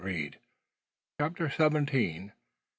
CHAPTER 1.19 1.47
SEVENTEEN. 1.51 2.31